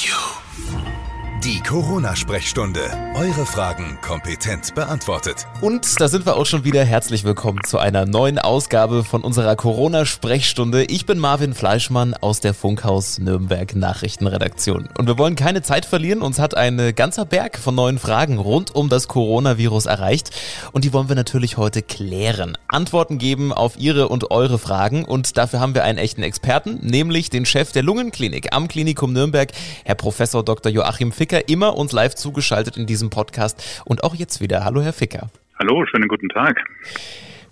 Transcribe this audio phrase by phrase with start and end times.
[0.00, 0.71] you.
[1.44, 2.82] Die Corona-Sprechstunde.
[3.16, 5.48] Eure Fragen kompetent beantwortet.
[5.60, 6.84] Und da sind wir auch schon wieder.
[6.84, 10.84] Herzlich willkommen zu einer neuen Ausgabe von unserer Corona-Sprechstunde.
[10.84, 14.88] Ich bin Marvin Fleischmann aus der Funkhaus Nürnberg Nachrichtenredaktion.
[14.96, 16.22] Und wir wollen keine Zeit verlieren.
[16.22, 20.30] Uns hat ein ganzer Berg von neuen Fragen rund um das Coronavirus erreicht.
[20.70, 22.56] Und die wollen wir natürlich heute klären.
[22.68, 25.04] Antworten geben auf Ihre und eure Fragen.
[25.04, 29.50] Und dafür haben wir einen echten Experten, nämlich den Chef der Lungenklinik am Klinikum Nürnberg,
[29.84, 30.70] Herr Professor Dr.
[30.70, 34.66] Joachim Fick Ficker, immer uns live zugeschaltet in diesem Podcast und auch jetzt wieder.
[34.66, 35.30] Hallo, Herr Ficker.
[35.58, 36.58] Hallo, schönen guten Tag.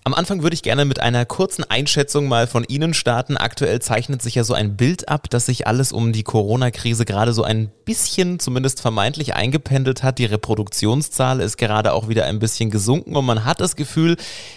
[0.05, 3.39] Am Anfang würde ich gerne mit einer kurzen Einschätzung mal von Ihnen starten.
[3.39, 7.33] Aktuell zeichnet sich ja so ein Bild ab, dass sich alles um die Corona-Krise gerade
[7.33, 10.19] so ein bisschen, zumindest vermeintlich, eingependelt hat.
[10.19, 14.17] Die Reproduktionszahl ist gerade auch wieder ein bisschen gesunken und man hat das Gefühl,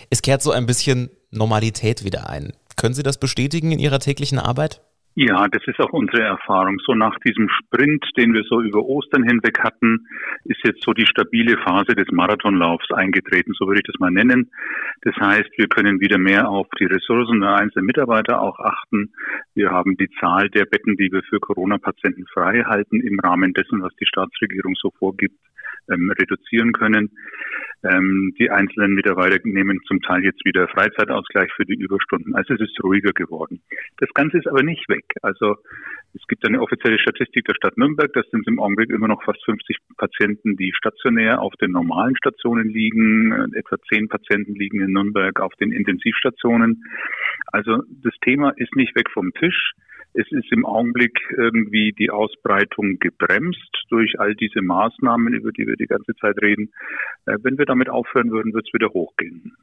[0.10, 2.52] es kehrt so ein bisschen Normalität wieder ein.
[2.76, 4.82] Können Sie das bestätigen in Ihrer täglichen Arbeit?
[5.16, 6.80] Ja, das ist auch unsere Erfahrung.
[6.84, 10.08] So nach diesem Sprint, den wir so über Ostern hinweg hatten,
[10.44, 14.50] ist jetzt so die stabile Phase des Marathonlaufs eingetreten, so würde ich das mal nennen.
[15.04, 19.14] Das heißt, wir können wieder mehr auf die Ressourcen der einzelnen Mitarbeiter auch achten.
[19.54, 23.84] Wir haben die Zahl der Betten, die wir für Corona-Patienten frei halten, im Rahmen dessen,
[23.84, 25.38] was die Staatsregierung so vorgibt,
[25.92, 27.12] ähm, reduzieren können.
[27.84, 32.34] Ähm, die einzelnen Mitarbeiter nehmen zum Teil jetzt wieder Freizeitausgleich für die Überstunden.
[32.36, 33.62] Also es ist ruhiger geworden.
[33.98, 35.04] Das Ganze ist aber nicht weg.
[35.22, 35.58] Also
[36.14, 38.12] es gibt eine offizielle Statistik der Stadt Nürnberg.
[38.14, 42.70] Das sind im Augenblick immer noch fast 50 Patienten, die stationär auf den normalen Stationen
[42.70, 43.32] liegen.
[43.32, 46.86] Äh, etwa 10 Patienten liegen in Nürnberg auf den Intensivstationen.
[47.48, 49.74] Also das Thema ist nicht weg vom Tisch.
[50.14, 55.76] Es ist im Augenblick irgendwie die Ausbreitung gebremst durch all diese Maßnahmen, über die wir
[55.76, 56.72] die ganze Zeit reden.
[57.26, 59.54] Äh, wenn wir damit aufhören würden, wird es wieder hochgehen.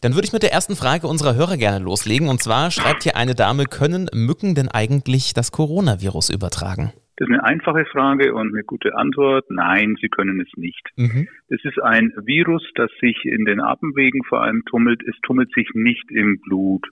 [0.00, 2.28] Dann würde ich mit der ersten Frage unserer Hörer gerne loslegen.
[2.28, 6.92] Und zwar schreibt hier eine Dame, können Mücken denn eigentlich das Coronavirus übertragen?
[7.20, 9.44] Das ist eine einfache Frage und eine gute Antwort.
[9.50, 10.88] Nein, sie können es nicht.
[10.96, 11.28] Mhm.
[11.50, 15.02] Es ist ein Virus, das sich in den Atemwegen vor allem tummelt.
[15.06, 16.88] Es tummelt sich nicht im Blut.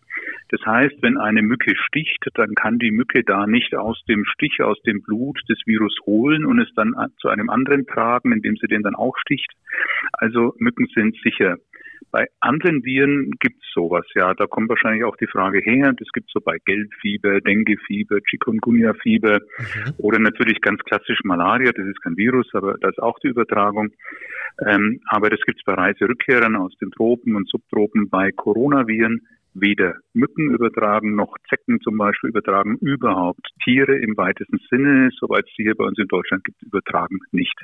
[0.50, 4.61] Das heißt, wenn eine Mücke sticht, dann kann die Mücke da nicht aus dem Stich,
[4.62, 8.67] aus dem Blut des Virus holen und es dann zu einem anderen tragen, indem sie
[8.67, 9.50] den dann auch sticht.
[10.12, 11.56] Also Mücken sind sicher.
[12.10, 14.34] Bei anderen Viren gibt es sowas, ja.
[14.34, 15.92] Da kommt wahrscheinlich auch die Frage her.
[15.92, 19.94] Das gibt es so bei Gelbfieber, Denguefieber, Chikungunya-Fieber mhm.
[19.98, 21.72] oder natürlich ganz klassisch Malaria.
[21.72, 23.91] Das ist kein Virus, aber da ist auch die Übertragung.
[24.66, 28.08] Ähm, aber das gibt es bei Reiserückkehrern aus den Tropen und Subtropen.
[28.08, 29.20] Bei Coronaviren
[29.54, 35.54] weder Mücken übertragen noch Zecken zum Beispiel übertragen, überhaupt Tiere im weitesten Sinne, soweit es
[35.56, 37.58] sie hier bei uns in Deutschland gibt, übertragen nicht.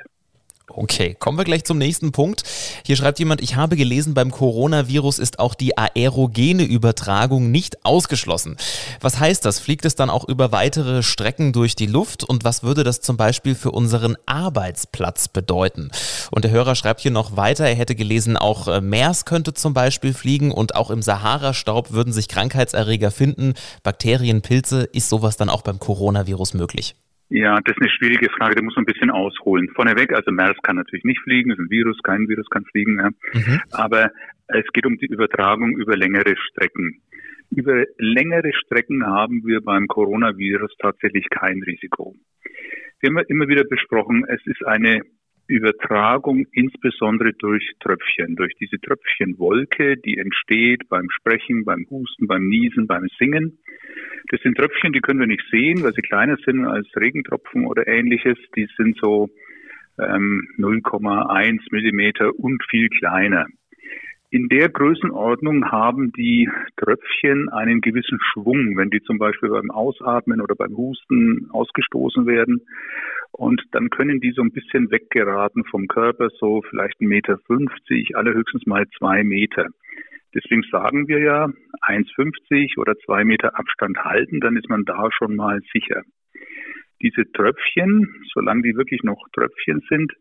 [0.67, 2.43] Okay, kommen wir gleich zum nächsten Punkt.
[2.83, 8.57] Hier schreibt jemand, ich habe gelesen, beim Coronavirus ist auch die aerogene Übertragung nicht ausgeschlossen.
[8.99, 9.59] Was heißt das?
[9.59, 12.23] Fliegt es dann auch über weitere Strecken durch die Luft?
[12.23, 15.91] Und was würde das zum Beispiel für unseren Arbeitsplatz bedeuten?
[16.31, 19.75] Und der Hörer schreibt hier noch weiter, er hätte gelesen, auch äh, MERS könnte zum
[19.75, 23.53] Beispiel fliegen und auch im Sahara-Staub würden sich Krankheitserreger finden.
[23.83, 26.95] Bakterien, Pilze, ist sowas dann auch beim Coronavirus möglich?
[27.29, 29.69] Ja, das ist eine schwierige Frage, da muss man ein bisschen ausholen.
[29.73, 33.09] Vorneweg, also MERS kann natürlich nicht fliegen, ist ein Virus, kein Virus kann fliegen, ja.
[33.33, 33.61] mhm.
[33.71, 34.11] aber
[34.47, 37.01] es geht um die Übertragung über längere Strecken.
[37.49, 42.15] Über längere Strecken haben wir beim Coronavirus tatsächlich kein Risiko.
[42.99, 45.01] Wir haben immer wieder besprochen, es ist eine
[45.47, 52.87] Übertragung insbesondere durch Tröpfchen, durch diese Tröpfchenwolke, die entsteht beim Sprechen, beim Husten, beim Niesen,
[52.87, 53.59] beim Singen.
[54.35, 57.87] Das sind Tröpfchen, die können wir nicht sehen, weil sie kleiner sind als Regentropfen oder
[57.87, 58.37] ähnliches.
[58.53, 59.29] Die sind so
[59.97, 63.45] ähm, 0,1 Millimeter und viel kleiner.
[64.31, 70.41] In der Größenordnung haben die Tröpfchen einen gewissen Schwung, wenn die zum Beispiel beim Ausatmen
[70.41, 72.59] oder beim Husten ausgestoßen werden.
[73.31, 77.39] Und dann können die so ein bisschen weggeraten vom Körper, so vielleicht 1,50 Meter,
[78.17, 79.67] allerhöchstens mal zwei Meter.
[80.35, 81.45] Deswegen sagen wir ja
[81.81, 86.03] 1,50 oder zwei Meter Abstand halten, dann ist man da schon mal sicher.
[87.01, 90.11] Diese Tröpfchen, solange die wirklich noch Tröpfchen sind,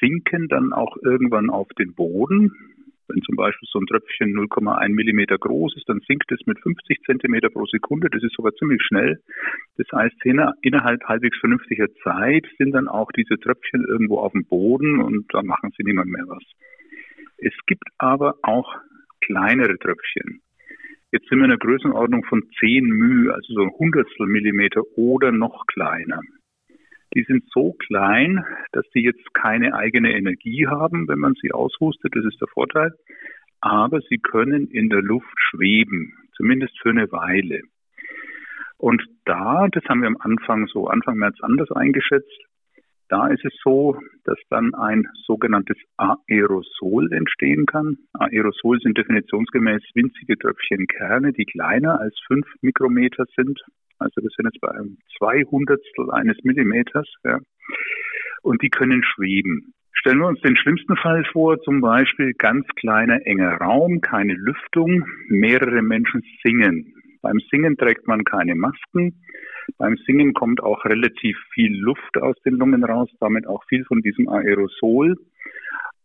[0.00, 2.52] sinken dann auch irgendwann auf den Boden.
[3.08, 7.02] Wenn zum Beispiel so ein Tröpfchen 0,1 Millimeter groß ist, dann sinkt es mit 50
[7.04, 8.08] Zentimeter pro Sekunde.
[8.08, 9.20] Das ist sogar ziemlich schnell.
[9.76, 15.00] Das heißt, innerhalb halbwegs vernünftiger Zeit sind dann auch diese Tröpfchen irgendwo auf dem Boden
[15.02, 16.44] und da machen sie niemand mehr was.
[17.38, 18.76] Es gibt aber auch
[19.20, 20.42] kleinere Tröpfchen.
[21.12, 25.32] Jetzt sind wir in der Größenordnung von 10 μ, also so ein Hundertstel Millimeter oder
[25.32, 26.20] noch kleiner.
[27.14, 32.14] Die sind so klein, dass die jetzt keine eigene Energie haben, wenn man sie aushustet.
[32.14, 32.92] Das ist der Vorteil.
[33.60, 37.62] Aber sie können in der Luft schweben, zumindest für eine Weile.
[38.78, 42.40] Und da, das haben wir am Anfang so Anfang März anders eingeschätzt,
[43.10, 47.96] da ist es so, dass dann ein sogenanntes Aerosol entstehen kann.
[48.14, 53.60] Aerosol sind definitionsgemäß winzige Tröpfchenkerne, die kleiner als fünf Mikrometer sind.
[53.98, 57.08] Also wir sind jetzt bei einem Zweihundertstel eines Millimeters.
[57.24, 57.38] Ja.
[58.42, 59.74] Und die können schweben.
[59.92, 65.04] Stellen wir uns den schlimmsten Fall vor, zum Beispiel ganz kleiner, enger Raum, keine Lüftung,
[65.28, 66.94] mehrere Menschen singen.
[67.22, 69.20] Beim Singen trägt man keine Masken.
[69.78, 74.00] Beim Singen kommt auch relativ viel Luft aus den Lungen raus, damit auch viel von
[74.02, 75.16] diesem Aerosol.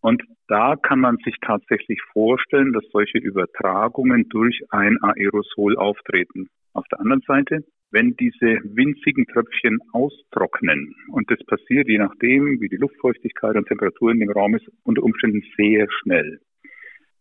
[0.01, 6.47] Und da kann man sich tatsächlich vorstellen, dass solche Übertragungen durch ein Aerosol auftreten.
[6.73, 12.69] Auf der anderen Seite, wenn diese winzigen Tröpfchen austrocknen, und das passiert je nachdem, wie
[12.69, 16.39] die Luftfeuchtigkeit und Temperatur in dem Raum ist, unter Umständen sehr schnell,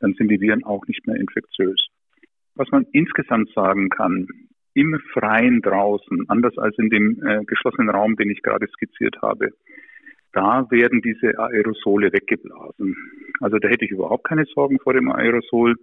[0.01, 1.87] dann sind die Viren auch nicht mehr infektiös.
[2.57, 4.27] Was man insgesamt sagen kann,
[4.75, 9.51] im Freien draußen, anders als in dem äh, geschlossenen Raum, den ich gerade skizziert habe,
[10.33, 12.97] da werden diese Aerosole weggeblasen.
[13.41, 15.77] Also da hätte ich überhaupt keine Sorgen vor dem Aerosol.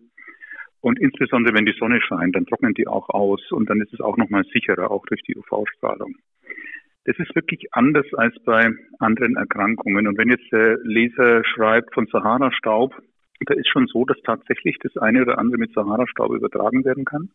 [0.81, 4.01] Und insbesondere wenn die Sonne scheint, dann trocknen die auch aus und dann ist es
[4.01, 6.15] auch nochmal sicherer, auch durch die UV-Strahlung.
[7.05, 10.07] Das ist wirklich anders als bei anderen Erkrankungen.
[10.07, 12.93] Und wenn jetzt der Leser schreibt von Sahara-Staub,
[13.45, 17.29] da ist schon so, dass tatsächlich das eine oder andere mit Sahara-Staub übertragen werden kann.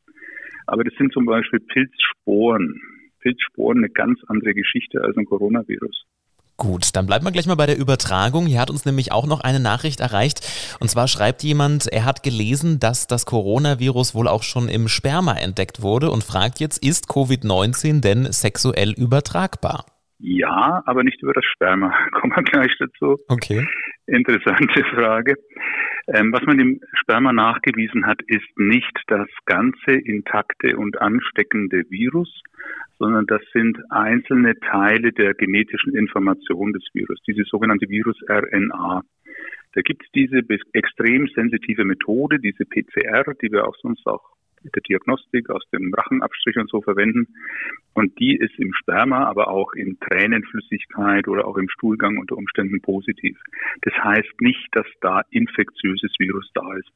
[0.67, 2.81] Aber das sind zum Beispiel Pilzsporen.
[3.21, 6.05] Pilzsporen eine ganz andere Geschichte als ein Coronavirus.
[6.59, 8.47] Gut, dann bleiben wir gleich mal bei der Übertragung.
[8.47, 10.41] Hier hat uns nämlich auch noch eine Nachricht erreicht.
[10.81, 15.35] Und zwar schreibt jemand, er hat gelesen, dass das Coronavirus wohl auch schon im Sperma
[15.35, 19.85] entdeckt wurde und fragt jetzt, ist Covid-19 denn sexuell übertragbar?
[20.19, 21.93] Ja, aber nicht über das Sperma.
[22.13, 23.19] Kommen wir gleich dazu.
[23.29, 23.67] Okay.
[24.07, 25.35] Interessante Frage.
[26.09, 32.43] Ähm, was man im Sperma nachgewiesen hat, ist nicht das ganze intakte und ansteckende Virus,
[32.99, 39.03] sondern das sind einzelne Teile der genetischen Information des Virus, diese sogenannte Virus-RNA.
[39.75, 40.43] Da gibt es diese
[40.73, 44.36] extrem sensitive Methode, diese PCR, die wir auch sonst auch
[44.75, 47.29] der Diagnostik aus dem Rachenabstrich und so verwenden.
[47.95, 52.81] Und die ist im Sperma, aber auch in Tränenflüssigkeit oder auch im Stuhlgang unter Umständen
[52.83, 53.39] positiv.
[53.83, 56.91] Das heißt nicht, dass da infektiöses Virus da ist.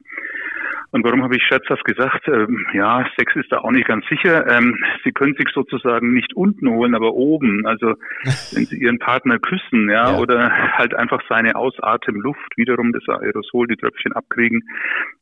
[0.91, 4.45] Und warum habe ich scherzhaft gesagt, ähm, ja, Sex ist da auch nicht ganz sicher.
[4.47, 7.65] Ähm, Sie können sich sozusagen nicht unten holen, aber oben.
[7.65, 7.95] Also
[8.53, 13.67] wenn Sie Ihren Partner küssen, ja, ja, oder halt einfach seine Ausatemluft, wiederum das Aerosol,
[13.67, 14.63] die Tröpfchen abkriegen,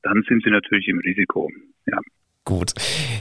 [0.04, 1.50] dann sind Sie natürlich im Risiko.
[1.86, 2.00] Ja.
[2.50, 2.74] Gut,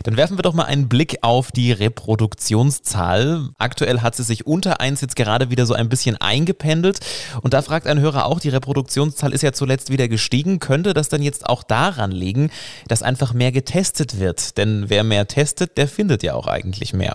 [0.04, 3.50] dann werfen wir doch mal einen Blick auf die Reproduktionszahl.
[3.58, 7.00] Aktuell hat sie sich unter 1 jetzt gerade wieder so ein bisschen eingependelt.
[7.42, 10.60] Und da fragt ein Hörer auch, die Reproduktionszahl ist ja zuletzt wieder gestiegen.
[10.60, 12.48] Könnte das dann jetzt auch daran liegen,
[12.88, 14.56] dass einfach mehr getestet wird?
[14.56, 17.14] Denn wer mehr testet, der findet ja auch eigentlich mehr.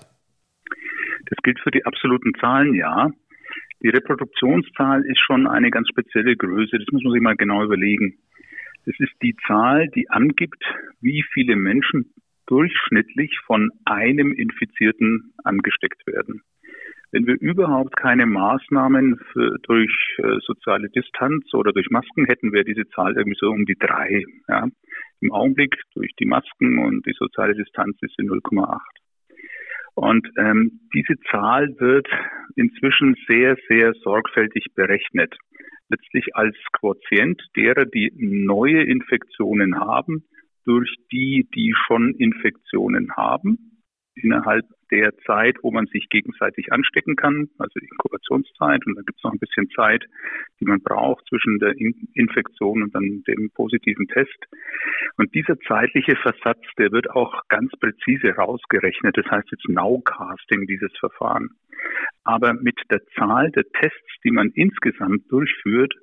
[1.31, 3.09] Das gilt für die absoluten Zahlen, ja.
[3.81, 6.77] Die Reproduktionszahl ist schon eine ganz spezielle Größe.
[6.77, 8.19] Das muss man sich mal genau überlegen.
[8.85, 10.63] Es ist die Zahl, die angibt,
[10.99, 12.13] wie viele Menschen
[12.47, 16.41] durchschnittlich von einem Infizierten angesteckt werden.
[17.11, 22.65] Wenn wir überhaupt keine Maßnahmen für, durch äh, soziale Distanz oder durch Masken hätten, wäre
[22.65, 24.23] diese Zahl irgendwie so um die drei.
[24.49, 24.67] Ja.
[25.21, 28.79] Im Augenblick durch die Masken und die soziale Distanz ist sie 0,8.
[29.95, 32.07] Und ähm, diese Zahl wird
[32.55, 35.37] inzwischen sehr, sehr sorgfältig berechnet
[35.89, 40.25] letztlich als Quotient derer, die neue Infektionen haben,
[40.65, 43.81] durch die, die schon Infektionen haben
[44.15, 48.85] innerhalb der Zeit, wo man sich gegenseitig anstecken kann, also die Inkubationszeit.
[48.85, 50.05] Und dann gibt es noch ein bisschen Zeit,
[50.59, 51.73] die man braucht zwischen der
[52.13, 54.37] Infektion und dann dem positiven Test.
[55.17, 59.17] Und dieser zeitliche Versatz, der wird auch ganz präzise rausgerechnet.
[59.17, 61.49] Das heißt jetzt Nowcasting, dieses Verfahren.
[62.23, 65.93] Aber mit der Zahl der Tests, die man insgesamt durchführt,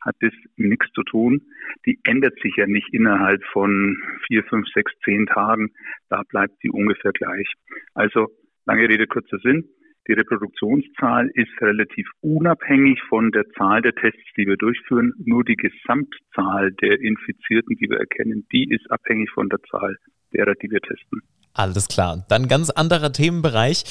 [0.00, 1.42] hat das nichts zu tun.
[1.86, 3.96] Die ändert sich ja nicht innerhalb von
[4.26, 5.72] vier, fünf, sechs, zehn Tagen.
[6.08, 7.52] Da bleibt die ungefähr gleich.
[7.94, 8.28] Also
[8.66, 9.68] lange Rede, kurzer Sinn.
[10.08, 15.12] Die Reproduktionszahl ist relativ unabhängig von der Zahl der Tests, die wir durchführen.
[15.18, 19.96] Nur die Gesamtzahl der Infizierten, die wir erkennen, die ist abhängig von der Zahl
[20.32, 21.22] derer, die wir testen.
[21.52, 22.24] Alles klar.
[22.28, 23.82] Dann ganz anderer Themenbereich.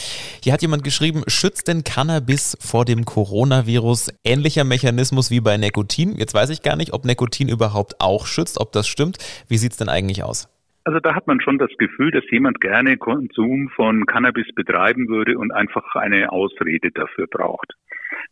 [0.44, 4.12] Hier hat jemand geschrieben, schützt denn Cannabis vor dem Coronavirus?
[4.24, 6.16] Ähnlicher Mechanismus wie bei Nikotin.
[6.16, 9.18] Jetzt weiß ich gar nicht, ob Nikotin überhaupt auch schützt, ob das stimmt.
[9.48, 10.50] Wie sieht es denn eigentlich aus?
[10.90, 15.38] Also da hat man schon das Gefühl, dass jemand gerne Konsum von Cannabis betreiben würde
[15.38, 17.76] und einfach eine Ausrede dafür braucht.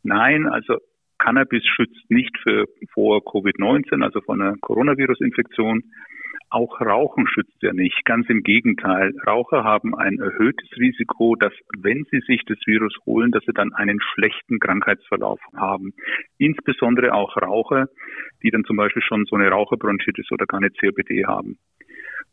[0.02, 0.78] Nein, also
[1.20, 5.84] Cannabis schützt nicht für, vor Covid-19, also vor einer Coronavirus-Infektion.
[6.50, 8.04] Auch Rauchen schützt ja nicht.
[8.06, 9.14] Ganz im Gegenteil.
[9.28, 13.72] Raucher haben ein erhöhtes Risiko, dass wenn sie sich das Virus holen, dass sie dann
[13.76, 15.94] einen schlechten Krankheitsverlauf haben.
[16.40, 17.86] Insbesondere auch Raucher,
[18.42, 21.60] die dann zum Beispiel schon so eine Raucherbronchitis oder gar eine COPD haben.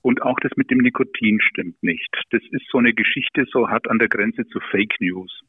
[0.02, 2.10] Und auch das mit dem Nikotin stimmt nicht.
[2.30, 5.42] Das ist so eine Geschichte, so hat an der Grenze zu Fake News.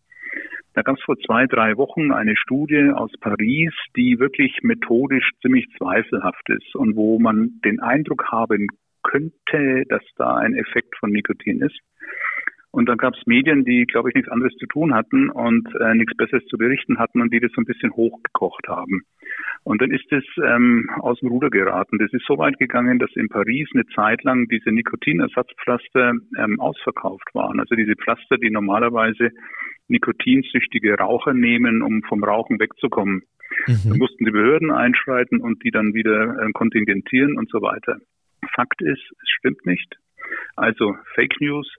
[0.74, 5.68] Da gab es vor zwei, drei Wochen eine Studie aus Paris, die wirklich methodisch ziemlich
[5.78, 8.68] zweifelhaft ist und wo man den Eindruck haben
[9.02, 11.80] könnte, dass da ein Effekt von Nikotin ist.
[12.76, 15.96] Und dann gab es Medien, die, glaube ich, nichts anderes zu tun hatten und äh,
[15.96, 19.04] nichts Besseres zu berichten hatten und die das so ein bisschen hochgekocht haben.
[19.64, 22.00] Und dann ist es ähm, aus dem Ruder geraten.
[22.00, 27.34] Das ist so weit gegangen, dass in Paris eine Zeit lang diese Nikotinersatzpflaster ähm, ausverkauft
[27.34, 27.62] waren.
[27.62, 29.30] Also diese Pflaster, die normalerweise
[29.88, 33.24] nikotinsüchtige Raucher nehmen, um vom Rauchen wegzukommen.
[33.68, 33.90] Mhm.
[33.90, 38.00] Da mussten die Behörden einschreiten und die dann wieder äh, kontingentieren und so weiter.
[38.54, 39.96] Fakt ist, es stimmt nicht.
[40.56, 41.74] Also Fake News.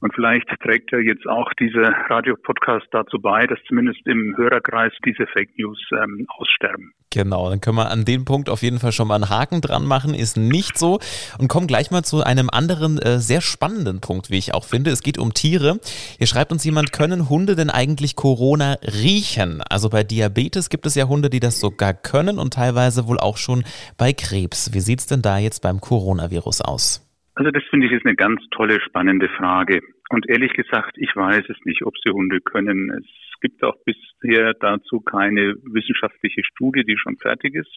[0.00, 5.26] Und vielleicht trägt ja jetzt auch dieser Radiopodcast dazu bei, dass zumindest im Hörerkreis diese
[5.26, 6.92] Fake News ähm, aussterben.
[7.12, 9.84] Genau, dann können wir an dem Punkt auf jeden Fall schon mal einen Haken dran
[9.84, 11.00] machen, ist nicht so.
[11.38, 14.90] Und kommen gleich mal zu einem anderen äh, sehr spannenden Punkt, wie ich auch finde.
[14.90, 15.80] Es geht um Tiere.
[16.16, 19.60] Hier schreibt uns jemand, können Hunde denn eigentlich Corona riechen?
[19.68, 23.36] Also bei Diabetes gibt es ja Hunde, die das sogar können und teilweise wohl auch
[23.36, 23.64] schon
[23.98, 24.72] bei Krebs.
[24.72, 27.09] Wie sieht's denn da jetzt beim Coronavirus aus?
[27.34, 29.80] Also das finde ich ist eine ganz tolle, spannende Frage.
[30.10, 32.90] Und ehrlich gesagt, ich weiß es nicht, ob sie Hunde können.
[32.90, 37.76] Es gibt auch bisher dazu keine wissenschaftliche Studie, die schon fertig ist.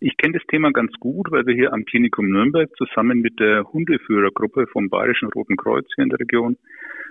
[0.00, 3.64] Ich kenne das Thema ganz gut, weil wir hier am Klinikum Nürnberg zusammen mit der
[3.64, 6.56] Hundeführergruppe vom Bayerischen Roten Kreuz hier in der Region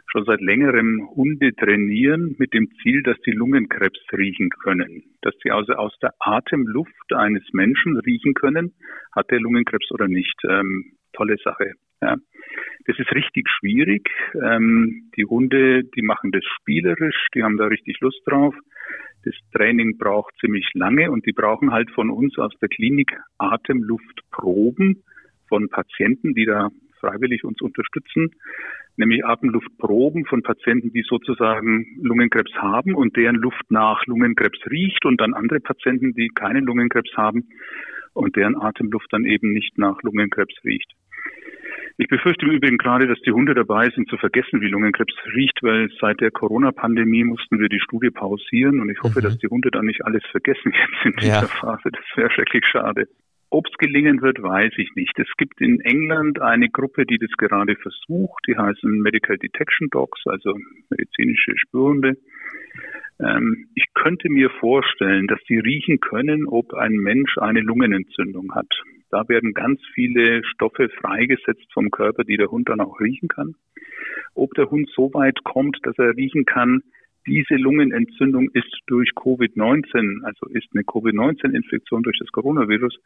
[0.08, 5.04] schon seit längerem Hunde trainieren mit dem Ziel, dass die Lungenkrebs riechen können.
[5.22, 8.74] Dass sie also aus der Atemluft eines Menschen riechen können,
[9.16, 10.36] hat der Lungenkrebs oder nicht.
[10.48, 11.74] Ähm, tolle Sache.
[12.02, 12.18] Ja.
[12.86, 14.10] Das ist richtig schwierig.
[14.36, 18.56] Ähm, die Hunde, die machen das spielerisch, die haben da richtig Lust drauf.
[19.24, 25.04] Das Training braucht ziemlich lange und die brauchen halt von uns aus der Klinik Atemluftproben
[25.48, 28.32] von Patienten, die da freiwillig uns unterstützen,
[28.98, 35.20] nämlich Atemluftproben von Patienten, die sozusagen Lungenkrebs haben und deren Luft nach Lungenkrebs riecht und
[35.22, 37.48] dann andere Patienten, die keinen Lungenkrebs haben
[38.14, 40.92] und deren Atemluft dann eben nicht nach Lungenkrebs riecht.
[41.98, 45.62] Ich befürchte im Übrigen gerade, dass die Hunde dabei sind zu vergessen, wie Lungenkrebs riecht,
[45.62, 49.24] weil seit der Corona-Pandemie mussten wir die Studie pausieren und ich hoffe, mhm.
[49.24, 51.48] dass die Hunde dann nicht alles vergessen jetzt in dieser ja.
[51.48, 51.92] Phase.
[51.92, 53.08] Das wäre schrecklich schade.
[53.52, 55.18] Ob es gelingen wird, weiß ich nicht.
[55.20, 58.44] Es gibt in England eine Gruppe, die das gerade versucht.
[58.48, 60.58] Die heißen Medical Detection Dogs, also
[60.90, 62.18] medizinische Spürhunde.
[63.20, 68.74] Ähm, ich könnte mir vorstellen, dass sie riechen können, ob ein Mensch eine Lungenentzündung hat.
[69.14, 73.54] Da werden ganz viele Stoffe freigesetzt vom Körper, die der Hund dann auch riechen kann.
[74.34, 76.82] Ob der Hund so weit kommt, dass er riechen kann,
[77.28, 82.98] diese Lungenentzündung ist durch Covid-19, also ist eine Covid-19-Infektion durch das Coronavirus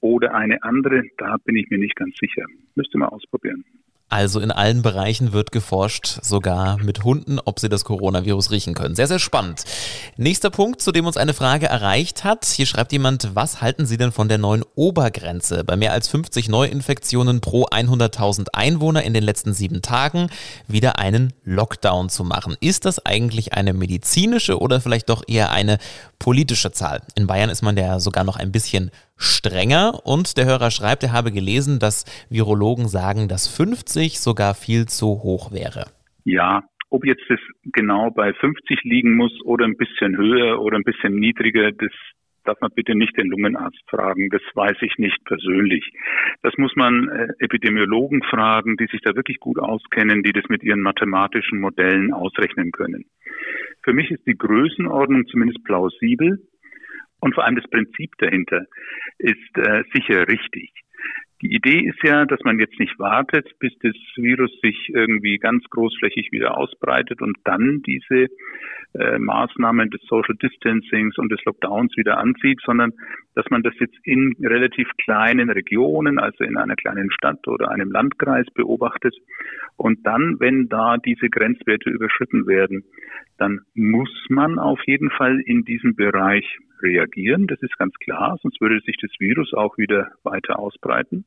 [0.00, 2.44] oder eine andere, da bin ich mir nicht ganz sicher.
[2.74, 3.64] Müsste man ausprobieren.
[4.10, 8.96] Also in allen Bereichen wird geforscht, sogar mit Hunden, ob sie das Coronavirus riechen können.
[8.96, 9.62] Sehr, sehr spannend.
[10.16, 12.44] Nächster Punkt, zu dem uns eine Frage erreicht hat.
[12.44, 15.62] Hier schreibt jemand, was halten Sie denn von der neuen Obergrenze?
[15.62, 20.28] Bei mehr als 50 Neuinfektionen pro 100.000 Einwohner in den letzten sieben Tagen
[20.66, 22.56] wieder einen Lockdown zu machen.
[22.60, 25.78] Ist das eigentlich eine medizinische oder vielleicht doch eher eine
[26.18, 27.02] politische Zahl?
[27.14, 28.90] In Bayern ist man ja sogar noch ein bisschen
[29.20, 34.86] strenger und der Hörer schreibt, er habe gelesen, dass Virologen sagen, dass 50 sogar viel
[34.86, 35.86] zu hoch wäre.
[36.24, 37.38] Ja, ob jetzt das
[37.72, 41.92] genau bei 50 liegen muss oder ein bisschen höher oder ein bisschen niedriger, das
[42.44, 44.28] darf man bitte nicht den Lungenarzt fragen.
[44.30, 45.84] Das weiß ich nicht persönlich.
[46.42, 50.62] Das muss man äh, Epidemiologen fragen, die sich da wirklich gut auskennen, die das mit
[50.62, 53.04] ihren mathematischen Modellen ausrechnen können.
[53.82, 56.40] Für mich ist die Größenordnung zumindest plausibel.
[57.20, 58.66] Und vor allem das Prinzip dahinter
[59.18, 60.72] ist äh, sicher richtig.
[61.42, 65.64] Die Idee ist ja, dass man jetzt nicht wartet, bis das Virus sich irgendwie ganz
[65.70, 68.26] großflächig wieder ausbreitet und dann diese
[68.92, 72.92] äh, Maßnahmen des Social Distancings und des Lockdowns wieder anzieht, sondern
[73.34, 77.90] dass man das jetzt in relativ kleinen Regionen, also in einer kleinen Stadt oder einem
[77.90, 79.16] Landkreis beobachtet.
[79.76, 82.84] Und dann, wenn da diese Grenzwerte überschritten werden,
[83.40, 86.44] dann muss man auf jeden Fall in diesem Bereich
[86.82, 87.46] reagieren.
[87.46, 91.24] Das ist ganz klar, sonst würde sich das Virus auch wieder weiter ausbreiten.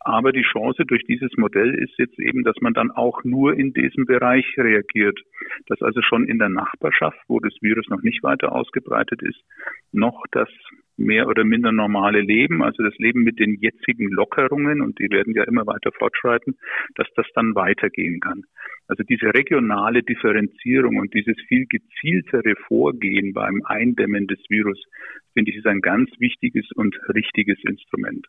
[0.00, 3.72] Aber die Chance durch dieses Modell ist jetzt eben, dass man dann auch nur in
[3.74, 5.20] diesem Bereich reagiert.
[5.66, 9.42] Dass also schon in der Nachbarschaft, wo das Virus noch nicht weiter ausgebreitet ist,
[9.92, 10.48] noch das
[10.96, 15.34] mehr oder minder normale Leben, also das Leben mit den jetzigen Lockerungen, und die werden
[15.34, 16.56] ja immer weiter fortschreiten,
[16.96, 18.42] dass das dann weitergehen kann.
[18.88, 24.82] Also diese regionale Differenzierung und dieses viel gezieltere Vorgehen beim Eindämmen des Virus,
[25.32, 28.26] finde ich, ist ein ganz wichtiges und richtiges Instrument.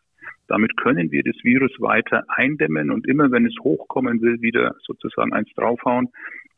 [0.48, 5.32] Damit können wir das Virus weiter eindämmen und immer wenn es hochkommen will, wieder sozusagen
[5.32, 6.08] eins draufhauen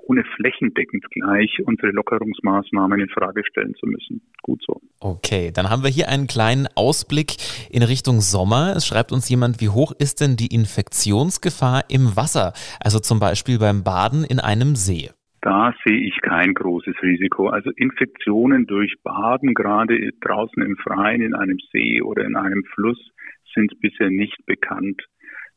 [0.09, 4.23] ohne flächendeckend gleich unsere Lockerungsmaßnahmen in Frage stellen zu müssen.
[4.43, 4.81] Gut so.
[5.01, 7.37] Okay, dann haben wir hier einen kleinen Ausblick
[7.71, 8.75] in Richtung Sommer.
[8.77, 12.53] Es schreibt uns jemand, wie hoch ist denn die Infektionsgefahr im Wasser?
[12.81, 15.11] Also zum Beispiel beim Baden in einem See.
[15.43, 17.49] Da sehe ich kein großes Risiko.
[17.49, 22.99] Also Infektionen durch Baden, gerade draußen im Freien, in einem See oder in einem Fluss,
[23.55, 25.03] sind bisher nicht bekannt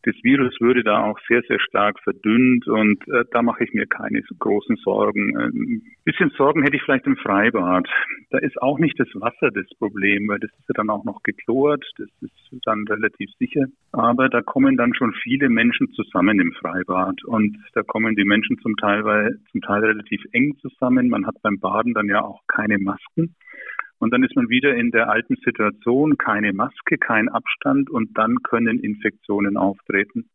[0.04, 3.86] das Virus würde da auch sehr, sehr stark verdünnt und äh, da mache ich mir
[3.86, 5.38] keine großen Sorgen.
[5.38, 7.88] Ein ähm, bisschen Sorgen hätte ich vielleicht im Freibad.
[8.30, 11.22] Da ist auch nicht das Wasser das Problem, weil das ist ja dann auch noch
[11.24, 12.32] geklort, das ist
[12.66, 13.66] dann relativ sicher.
[13.92, 18.58] Aber da kommen dann schon viele Menschen zusammen im Freibad und da kommen die Menschen
[18.60, 21.10] zum Teil, zum Teil relativ eng zusammen.
[21.10, 23.36] Man hat beim Baden dann ja auch keine Masken.
[24.00, 28.42] Und dann ist man wieder in der alten Situation, keine Maske, kein Abstand und dann
[28.44, 30.30] können Infektionen auftreten.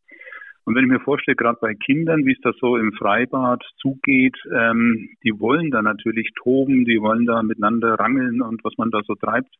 [0.65, 4.35] Und wenn ich mir vorstelle, gerade bei Kindern, wie es da so im Freibad zugeht,
[4.51, 9.01] ähm, die wollen da natürlich toben, die wollen da miteinander rangeln und was man da
[9.05, 9.53] so treibt.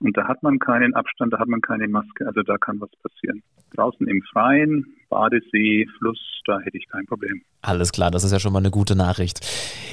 [0.00, 2.90] Und da hat man keinen Abstand, da hat man keine Maske, also da kann was
[3.02, 3.42] passieren.
[3.76, 7.42] Draußen im Freien, Badesee, Fluss, da hätte ich kein Problem.
[7.60, 9.40] Alles klar, das ist ja schon mal eine gute Nachricht.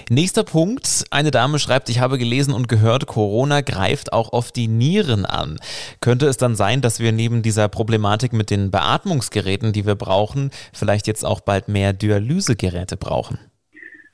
[0.09, 1.03] Nächster Punkt.
[1.11, 5.57] Eine Dame schreibt, ich habe gelesen und gehört, Corona greift auch auf die Nieren an.
[5.99, 10.51] Könnte es dann sein, dass wir neben dieser Problematik mit den Beatmungsgeräten, die wir brauchen,
[10.73, 13.39] vielleicht jetzt auch bald mehr Dialysegeräte brauchen?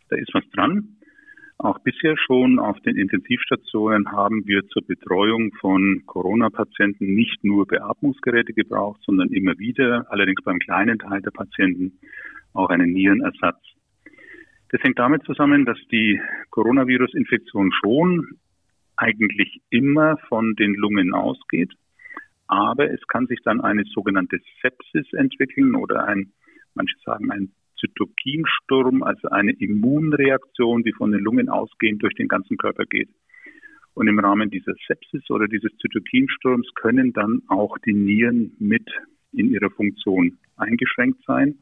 [0.10, 0.98] Da ist was dran.
[1.64, 8.52] Auch bisher schon auf den Intensivstationen haben wir zur Betreuung von Corona-Patienten nicht nur Beatmungsgeräte
[8.52, 12.00] gebraucht, sondern immer wieder, allerdings beim kleinen Teil der Patienten,
[12.52, 13.62] auch einen Nierenersatz.
[14.72, 18.28] Das hängt damit zusammen, dass die Coronavirus-Infektion schon
[18.98, 21.72] eigentlich immer von den Lungen ausgeht,
[22.48, 26.34] aber es kann sich dann eine sogenannte Sepsis entwickeln oder ein,
[26.76, 32.58] manche sagen ein Zytokinsturm, also eine Immunreaktion, die von den Lungen ausgehend durch den ganzen
[32.58, 33.10] Körper geht.
[33.94, 38.90] Und im Rahmen dieser Sepsis oder dieses Zytokinsturms können dann auch die Nieren mit
[39.34, 41.56] in ihrer Funktion eingeschränkt sein.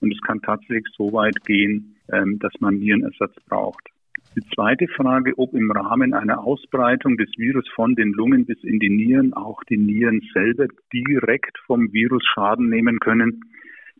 [0.00, 3.88] Und es kann tatsächlich so weit gehen, ähm, dass man Nierenersatz braucht.
[4.36, 8.78] Die zweite Frage, ob im Rahmen einer Ausbreitung des Virus von den Lungen bis in
[8.78, 13.40] die Nieren auch die Nieren selber direkt vom Virus Schaden nehmen können,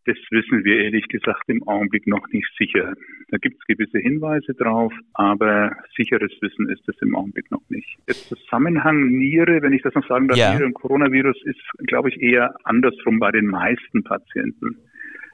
[0.06, 2.94] das wissen wir ehrlich gesagt im Augenblick noch nicht sicher.
[3.28, 7.98] Da gibt es gewisse Hinweise drauf, aber sicheres Wissen ist es im Augenblick noch nicht.
[8.08, 10.52] Der Zusammenhang Niere, wenn ich das noch sagen darf, ja.
[10.52, 14.76] Niere und Coronavirus ist, glaube ich, eher andersrum bei den meisten Patienten.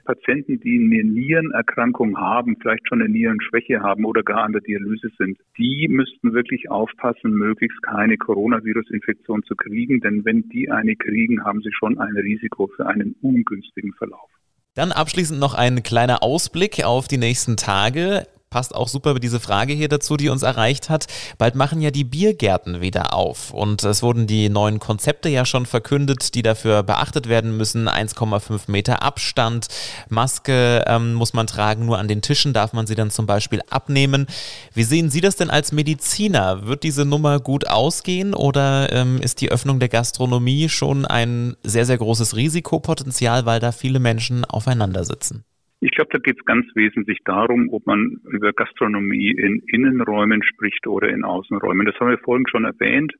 [0.06, 5.10] Patienten, die eine Nierenerkrankung haben, vielleicht schon eine Nierenschwäche haben oder gar an der Dialyse
[5.18, 11.44] sind, die müssten wirklich aufpassen, möglichst keine Coronavirus-Infektion zu kriegen, denn wenn die eine kriegen,
[11.44, 14.30] haben sie schon ein Risiko für einen ungünstigen Verlauf.
[14.76, 19.72] Dann abschließend noch ein kleiner Ausblick auf die nächsten Tage passt auch super diese Frage
[19.72, 21.06] hier dazu, die uns erreicht hat.
[21.38, 25.66] Bald machen ja die Biergärten wieder auf und es wurden die neuen Konzepte ja schon
[25.66, 27.88] verkündet, die dafür beachtet werden müssen.
[27.88, 29.68] 1,5 Meter Abstand,
[30.08, 33.60] Maske ähm, muss man tragen, nur an den Tischen darf man sie dann zum Beispiel
[33.68, 34.26] abnehmen.
[34.72, 36.66] Wie sehen Sie das denn als Mediziner?
[36.66, 41.86] Wird diese Nummer gut ausgehen oder ähm, ist die Öffnung der Gastronomie schon ein sehr,
[41.86, 45.44] sehr großes Risikopotenzial, weil da viele Menschen aufeinander sitzen?
[45.80, 50.86] Ich glaube, da geht es ganz wesentlich darum, ob man über Gastronomie in Innenräumen spricht
[50.86, 51.84] oder in Außenräumen.
[51.84, 53.12] Das haben wir vorhin schon erwähnt.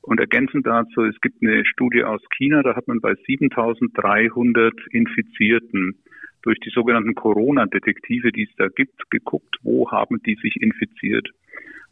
[0.00, 5.98] Und ergänzend dazu, es gibt eine Studie aus China, da hat man bei 7300 Infizierten
[6.42, 11.30] durch die sogenannten Corona-Detektive, die es da gibt, geguckt, wo haben die sich infiziert.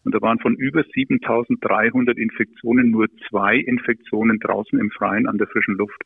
[0.05, 5.47] Und da waren von über 7300 Infektionen nur zwei Infektionen draußen im Freien an der
[5.47, 6.03] frischen Luft.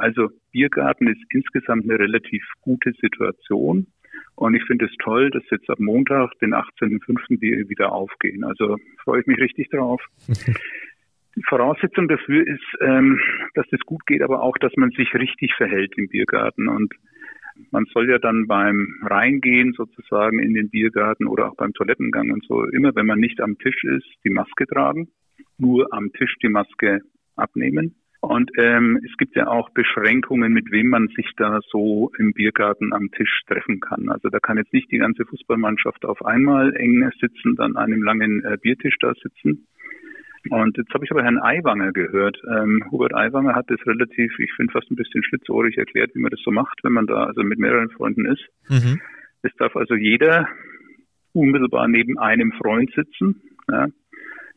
[0.00, 3.86] Also Biergarten ist insgesamt eine relativ gute Situation.
[4.34, 7.38] Und ich finde es toll, dass jetzt ab Montag, den 18.05.
[7.40, 8.42] die wieder aufgehen.
[8.44, 10.02] Also freue ich mich richtig drauf.
[11.36, 13.20] Die Voraussetzung dafür ist, ähm,
[13.54, 16.68] dass es gut geht, aber auch, dass man sich richtig verhält im Biergarten.
[16.68, 16.94] Und
[17.70, 22.44] man soll ja dann beim Reingehen sozusagen in den Biergarten oder auch beim Toilettengang und
[22.46, 25.08] so, immer wenn man nicht am Tisch ist, die Maske tragen,
[25.58, 27.00] nur am Tisch die Maske
[27.36, 27.99] abnehmen.
[28.20, 32.92] Und ähm, es gibt ja auch Beschränkungen, mit wem man sich da so im Biergarten
[32.92, 34.10] am Tisch treffen kann.
[34.10, 38.02] Also da kann jetzt nicht die ganze Fußballmannschaft auf einmal eng sitzen, dann an einem
[38.02, 39.66] langen äh, Biertisch da sitzen.
[40.48, 42.38] Und jetzt habe ich aber Herrn Aiwanger gehört.
[42.48, 46.30] Ähm, Hubert Aiwanger hat das relativ, ich finde fast ein bisschen schlitzohrig erklärt, wie man
[46.30, 48.46] das so macht, wenn man da also mit mehreren Freunden ist.
[48.68, 49.00] Mhm.
[49.42, 50.48] Es darf also jeder
[51.32, 53.42] unmittelbar neben einem Freund sitzen.
[53.70, 53.88] Ja.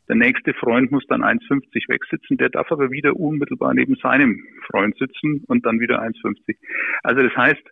[0.08, 4.98] Der nächste Freund muss dann 1,50 wegsitzen, der darf aber wieder unmittelbar neben seinem Freund
[4.98, 6.58] sitzen und dann wieder 1,50.
[7.04, 7.64] Also das heißt,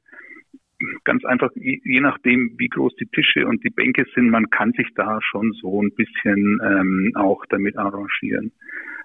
[1.03, 4.87] ganz einfach, je nachdem, wie groß die Tische und die Bänke sind, man kann sich
[4.95, 8.51] da schon so ein bisschen ähm, auch damit arrangieren.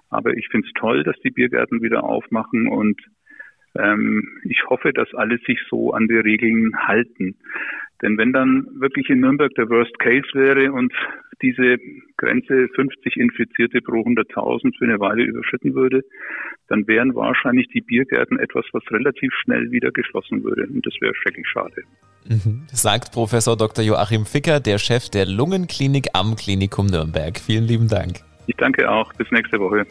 [0.09, 2.99] Aber ich finde es toll, dass die Biergärten wieder aufmachen und
[3.75, 7.35] ähm, ich hoffe, dass alle sich so an die Regeln halten.
[8.01, 10.93] Denn wenn dann wirklich in Nürnberg der Worst Case wäre und
[11.41, 11.77] diese
[12.17, 16.03] Grenze 50 Infizierte pro 100.000 für eine Weile überschritten würde,
[16.67, 20.67] dann wären wahrscheinlich die Biergärten etwas, was relativ schnell wieder geschlossen würde.
[20.67, 21.83] Und das wäre schrecklich schade.
[22.27, 22.63] Mhm.
[22.67, 23.83] Sagt Professor Dr.
[23.83, 27.39] Joachim Ficker, der Chef der Lungenklinik am Klinikum Nürnberg.
[27.39, 28.17] Vielen lieben Dank.
[28.47, 29.13] Ich danke auch.
[29.13, 29.85] Bis nächste Woche.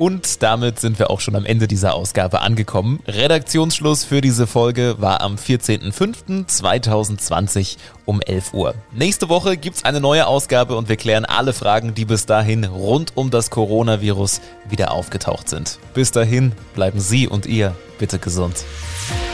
[0.00, 3.00] Und damit sind wir auch schon am Ende dieser Ausgabe angekommen.
[3.06, 8.74] Redaktionsschluss für diese Folge war am 14.05.2020 um 11 Uhr.
[8.92, 13.14] Nächste Woche gibt's eine neue Ausgabe und wir klären alle Fragen, die bis dahin rund
[13.14, 15.78] um das Coronavirus wieder aufgetaucht sind.
[15.92, 18.64] Bis dahin bleiben Sie und ihr bitte gesund.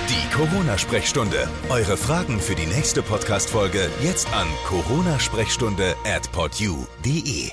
[0.09, 1.46] Die Corona-Sprechstunde.
[1.68, 7.52] Eure Fragen für die nächste Podcast-Folge jetzt an coronasprechstunde at podyou.de.